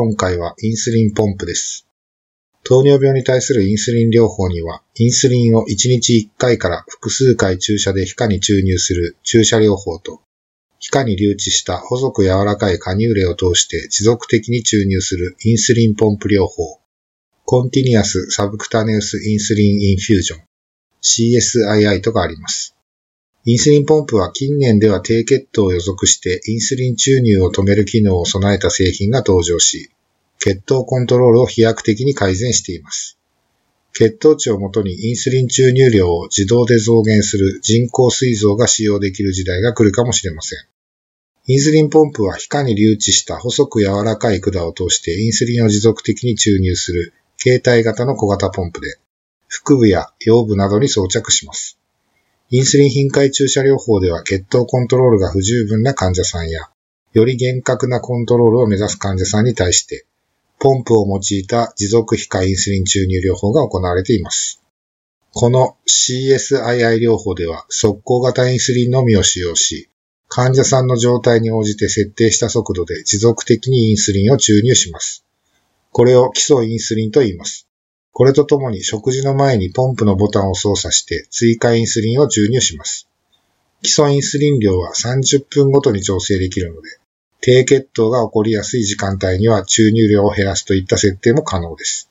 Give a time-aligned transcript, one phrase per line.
[0.00, 1.88] 今回はインスリンポンプです。
[2.62, 10.20] 糖尿病に対するインスリン療法には、インスリンを1日1回から複数回注射で皮下に注入する注射療法と、
[10.78, 16.78] 皮下に留置した細く柔らかいカニューレを通して持続的に注入するインスリンポンプ療法、
[17.44, 20.42] Continuous Subcutaneous Insulin Infusion、
[21.02, 22.76] CSII とがあります。
[23.44, 29.90] インスリンポンプは近年では低血糖を予測してインスリン注入を止める機能を備えた製品が登場し、
[30.38, 33.18] 血糖コントロールを飛躍的に改善しています。
[33.92, 40.58] 血糖値をもとにインスリン注入量を自動で増減する人工膵臓が使用できる時代が来るかもしれません。
[41.46, 48.98] インスリンポンプは皮下に留置した細く柔らかい管を通してインスリンを持続的に注入する携帯型の小型ポンプで、
[49.48, 51.78] 腹部や腰部などに装着します。
[52.50, 56.68] インスリン頻回注射療法では血糖コントロールが不十分な患者さんや、
[57.12, 60.06] より厳格なコントロールを目指す患者さんに対して、
[60.60, 64.60] ポンプを用いた持続皮下インスリン注入療法が行われています。
[65.32, 69.88] この CSII 療法では速攻型インスリンのみを使用し、
[70.26, 75.24] 患者さんの状態に応じて設定した速度で持続的にインスリンを注入します。
[75.92, 77.68] これを基礎インスリンと言います。
[78.12, 83.08] これとともに食事の前にポンプのボタンを操作して追加インスリンを注入します。
[83.82, 86.98] 基礎インスリン量は30分ごとに調整できるので、
[87.40, 92.10] 低血糖が起こりやすい時間帯には注入量を減らすといった設定も可能です。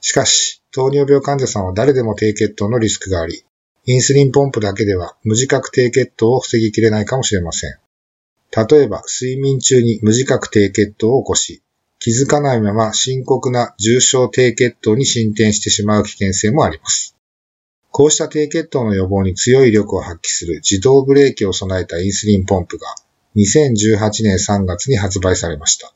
[0.00, 3.44] しかし、糖尿病患者さんは誰でも低血糖のリスクがあり、
[3.86, 7.78] インスリンポンプだけでは無自覚低血糖を防ぎきれないかもしれません。
[8.50, 11.62] 例えば、睡眠中に無自覚低血糖を起こし、
[11.98, 17.16] 気づかないまま深刻な重症低血糖に進展してしまう危険性もあります。
[17.90, 22.86] こうした低血糖の予防に強い力を発揮する自動ブレーキを備えたインスリンポンプが
[23.38, 25.94] 2018年3月に発売されました。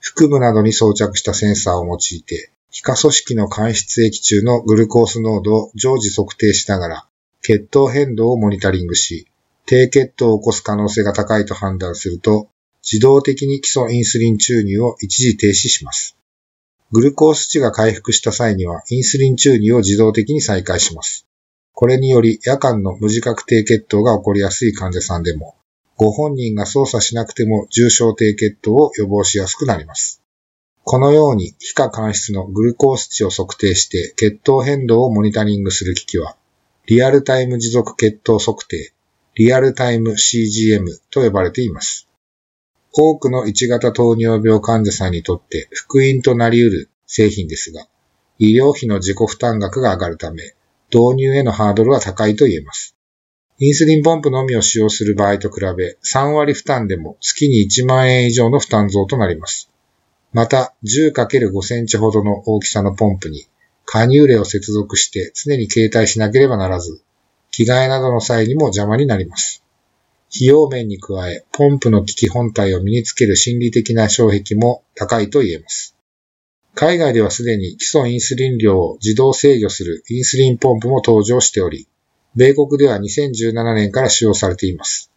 [0.00, 7.06] 腹部などに装着したセンサーを用いて、皮下組織の間質液中のグルコース濃度を常時測定しながら、
[7.42, 9.26] 血糖変動をモニタリングし、
[9.66, 12.48] 低血糖を起こす可能性が高いと判断すると、
[12.82, 16.16] 自動的に基礎インスリン注入を一時停止します。
[16.90, 21.26] グルコース値が回復した際には、インスリン注入を自動的に再開します。
[21.74, 25.56] これにより、夜間の無自覚低血糖が起こりやすい患者さんでも、
[25.96, 30.22] ご本人が操作しなくても重症低血糖を予防しやすくなります。
[30.84, 36.36] このように皮下間質のグルコース値を測定して血糖変動をモニタリングする機器は、
[36.86, 38.92] リアルタイム持続血糖測定、
[39.34, 42.08] リアルタイム CGM と呼ばれています。
[42.92, 47.86] 多くの1型糖尿病患者さんにとって福音となり得る製品ですが、
[48.38, 50.54] 医療費の自己負担額が上がるため、
[50.92, 52.91] 導入へのハードルは高いと言えます。
[53.64, 59.70] インスリンポンプのみを使用する場合と比べ、3割負担でも月に1万円以上の負担増となります。
[60.32, 63.46] また、10×5 センチほどの大きさのポンプに、
[63.84, 67.04] カニューレを接続して常に携帯しなければならず、
[67.52, 69.62] 着替えなどの際にも邪魔になります。
[70.34, 75.94] 費用面に加え、ポンプの機器本体を身につける心理的な障壁も高いと言えます。
[76.74, 81.86] 海外ではすでに基礎インスリン量を自動制御するインスリンポンプも登場しており、
[82.34, 85.10] 米国では2017年から使用されています。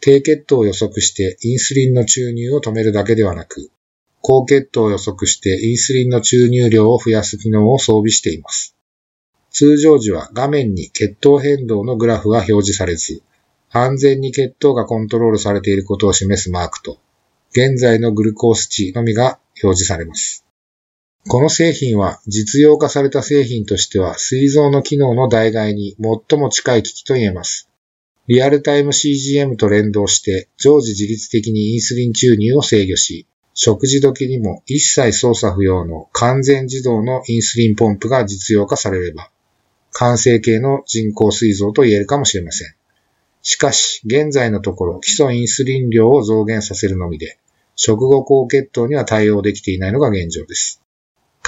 [0.00, 3.70] 低血糖を予測してインスリンの注入を止めるだけではなく、
[4.22, 8.74] 高血糖を予測してインスリンの注入量を増やす機能を装備しています。
[9.50, 13.22] 通常時は画面に血糖変動のグラフが表示されず、
[13.70, 16.98] 安全に血糖がコントロールされていることを示すマークと、
[17.50, 20.45] 現在のグルコース値のみが表示されます。
[21.28, 27.68] この製品は実用化された製品としては膵臓の機能の代替に最も近い機器と言えます。
[28.28, 39.30] リアルタイム CGM と連動して常時自律的にインスリン注入を制御し、食事時にも一切操作不要の完全自動のインスリンポンプが実用化されれば、
[39.90, 42.74] 完成形の人工膵臓と言えるかもしれません。
[43.42, 47.38] しかし、現在のところ基礎インスリン量を増減させるのみで、
[47.74, 50.82] 食後高血糖には対応できていないのが現状です。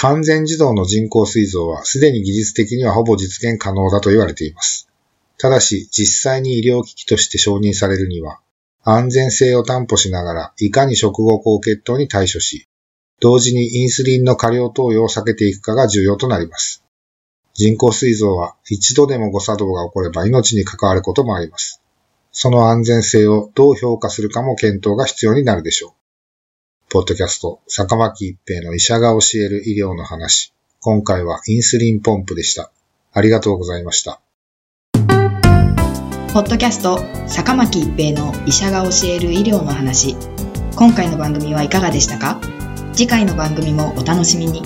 [0.01, 4.89] 完全自動の人工膵臓はすでに技術的にはほぼ実現可能だと言われています。
[5.39, 8.39] ただし、実際に医療機器として承認されるには、
[8.85, 12.69] 安全性を担保しながら、いかに食後高血糖に対処し、
[13.19, 16.85] 同時にインスリンの過量投与を避けていくかが重要となります。
[17.55, 21.83] 人工膵臓は一度でも誤作動が起これば命に関わることもあります。
[22.31, 25.98] その安全性をどう評価するかも検討が必要になるでしょう。
[26.91, 30.55] ポッドキャスト、坂巻一平の医者が教える医療の話。
[30.81, 32.73] 今回はインスリンポンプでした。
[33.13, 34.23] ありがとうございました。
[36.33, 40.17] ポッドキャスト、坂巻一平の医者が教える医療の話。
[40.77, 42.41] 今回の番組はいかがでしたか？
[42.95, 44.63] 次回の番組もお楽しみに。